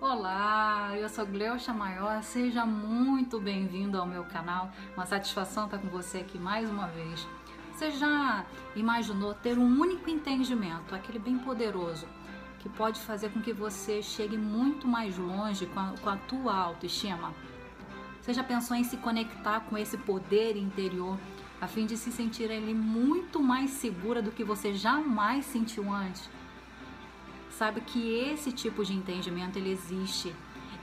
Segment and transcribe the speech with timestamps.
[0.00, 4.70] Olá, eu sou Gleucha Maior, seja muito bem-vindo ao meu canal.
[4.94, 7.26] Uma satisfação estar com você aqui mais uma vez.
[7.72, 12.06] Você já imaginou ter um único entendimento, aquele bem poderoso,
[12.60, 16.54] que pode fazer com que você chegue muito mais longe com a, com a tua
[16.54, 17.34] autoestima?
[18.22, 21.18] Você já pensou em se conectar com esse poder interior
[21.60, 26.30] a fim de se sentir ali muito mais segura do que você jamais sentiu antes?
[27.58, 30.32] Sabe que esse tipo de entendimento ele existe.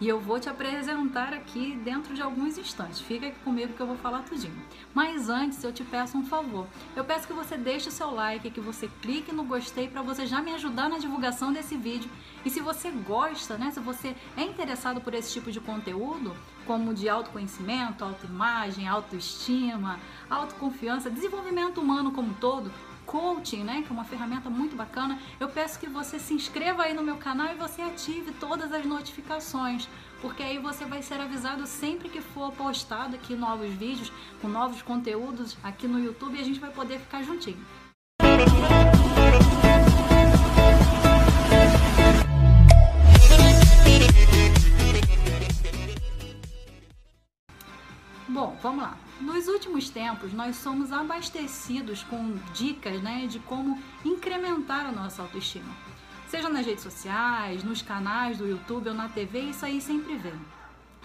[0.00, 3.00] E eu vou te apresentar aqui dentro de alguns instantes.
[3.00, 4.60] Fica aqui comigo que eu vou falar tudinho.
[4.92, 6.66] Mas antes eu te peço um favor.
[6.96, 10.26] Eu peço que você deixe o seu like, que você clique no gostei para você
[10.26, 12.10] já me ajudar na divulgação desse vídeo.
[12.44, 16.34] E se você gosta, né, se você é interessado por esse tipo de conteúdo,
[16.66, 22.72] como de autoconhecimento, autoimagem, autoestima, autoconfiança, desenvolvimento humano como um todo,
[23.06, 26.94] coaching, né, que é uma ferramenta muito bacana, eu peço que você se inscreva aí
[26.94, 29.88] no meu canal e você ative todas as notificações,
[30.20, 34.82] porque aí você vai ser avisado sempre que for postado aqui novos vídeos com novos
[34.82, 37.83] conteúdos aqui no YouTube e a gente vai poder ficar juntinho.
[48.26, 48.96] Bom, vamos lá.
[49.20, 55.70] Nos últimos tempos, nós somos abastecidos com dicas né, de como incrementar a nossa autoestima.
[56.28, 60.40] Seja nas redes sociais, nos canais do YouTube ou na TV, isso aí sempre vem.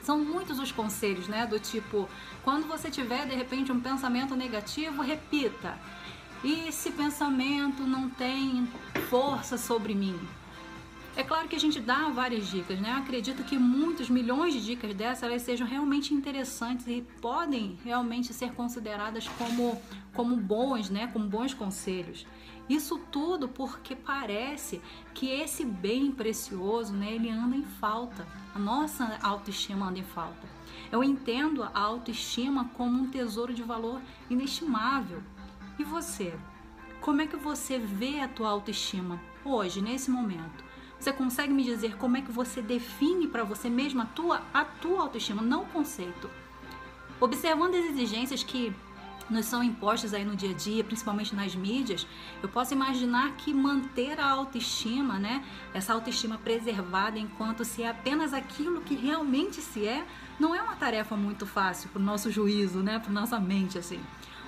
[0.02, 1.46] São muitos os conselhos, né?
[1.46, 2.08] Do tipo,
[2.42, 5.78] quando você tiver de repente um pensamento negativo, repita.
[6.42, 8.66] E esse pensamento não tem
[9.10, 10.18] força sobre mim.
[11.20, 12.94] É claro que a gente dá várias dicas, né?
[12.94, 18.34] Eu acredito que muitos milhões de dicas dessas elas sejam realmente interessantes e podem realmente
[18.34, 19.82] ser consideradas como,
[20.14, 21.08] como bons, né?
[21.08, 22.26] Como bons conselhos.
[22.70, 24.82] Isso tudo porque parece
[25.14, 27.12] que esse bem precioso, né?
[27.12, 28.26] Ele anda em falta.
[28.56, 30.48] A nossa autoestima anda em falta.
[30.90, 35.22] Eu entendo a autoestima como um tesouro de valor inestimável.
[35.78, 36.34] E você?
[37.02, 40.69] Como é que você vê a tua autoestima hoje, nesse momento?
[41.00, 44.66] Você consegue me dizer como é que você define para você mesma a tua, a
[44.66, 46.30] tua autoestima, não o conceito?
[47.22, 48.74] Observando as exigências que
[49.30, 52.06] nos são impostas aí no dia a dia, principalmente nas mídias,
[52.42, 58.34] eu posso imaginar que manter a autoestima, né, essa autoestima preservada enquanto se é apenas
[58.34, 60.06] aquilo que realmente se é,
[60.40, 64.00] não é uma tarefa muito fácil para o nosso juízo, né, para nossa mente assim.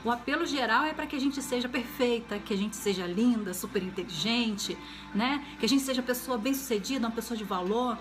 [0.03, 3.53] O apelo geral é para que a gente seja perfeita, que a gente seja linda,
[3.53, 4.75] super inteligente,
[5.13, 5.45] né?
[5.59, 7.95] Que a gente seja pessoa bem-sucedida, uma pessoa de valor.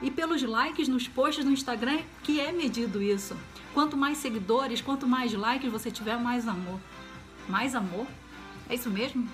[0.00, 3.36] E pelos likes nos posts do Instagram que é medido isso.
[3.74, 6.78] Quanto mais seguidores, quanto mais likes você tiver, mais amor.
[7.48, 8.06] Mais amor?
[8.68, 9.28] É isso mesmo?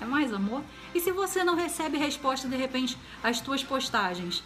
[0.00, 0.62] É mais amor?
[0.94, 4.42] E se você não recebe resposta de repente às tuas postagens?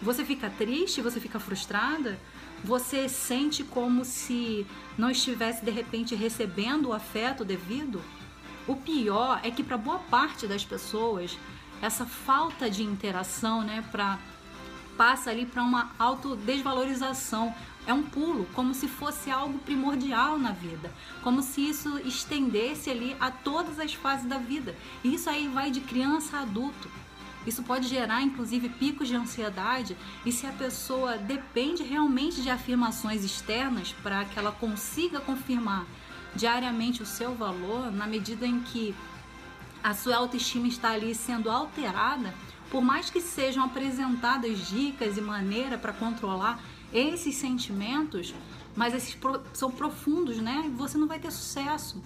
[0.00, 1.02] Você fica triste?
[1.02, 2.18] Você fica frustrada?
[2.64, 8.00] Você sente como se não estivesse de repente recebendo o afeto devido?
[8.66, 11.36] O pior é que para boa parte das pessoas
[11.80, 14.18] essa falta de interação, né, para
[14.96, 17.52] passa ali para uma autodesvalorização.
[17.84, 20.92] É um pulo, como se fosse algo primordial na vida,
[21.24, 24.76] como se isso estendesse ali a todas as fases da vida.
[25.02, 26.88] E isso aí vai de criança a adulto.
[27.46, 33.24] Isso pode gerar, inclusive, picos de ansiedade e se a pessoa depende realmente de afirmações
[33.24, 35.84] externas para que ela consiga confirmar
[36.34, 38.94] diariamente o seu valor, na medida em que
[39.82, 42.32] a sua autoestima está ali sendo alterada,
[42.70, 48.34] por mais que sejam apresentadas dicas e maneira para controlar esses sentimentos,
[48.76, 49.18] mas esses
[49.52, 50.70] são profundos, né?
[50.76, 52.02] Você não vai ter sucesso.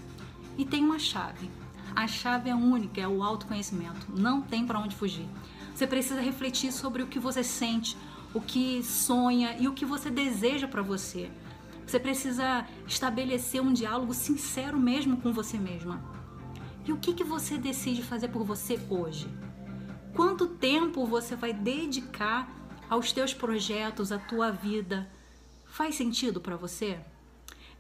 [0.59, 1.51] E tem uma chave.
[1.97, 4.07] A chave é única, é o autoconhecimento.
[4.15, 5.27] Não tem para onde fugir.
[5.75, 7.97] Você precisa refletir sobre o que você sente,
[8.35, 11.31] o que sonha e o que você deseja para você.
[11.87, 16.05] Você precisa estabelecer um diálogo sincero mesmo com você mesma.
[16.85, 19.27] E o que, que você decide fazer por você hoje?
[20.13, 22.47] Quanto tempo você vai dedicar
[22.91, 25.11] aos teus projetos, à tua vida?
[25.65, 26.99] Faz sentido para você?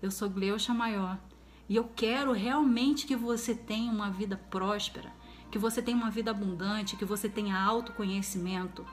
[0.00, 1.18] Eu sou Gleucha Maior
[1.68, 5.12] e eu quero realmente que você tenha uma vida próspera,
[5.50, 8.86] que você tenha uma vida abundante, que você tenha autoconhecimento.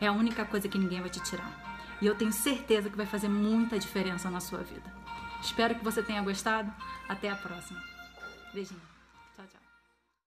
[0.00, 1.96] É a única coisa que ninguém vai te tirar.
[2.00, 4.92] E eu tenho certeza que vai fazer muita diferença na sua vida.
[5.40, 6.72] Espero que você tenha gostado.
[7.08, 7.82] Até a próxima.
[8.52, 8.93] Beijinho.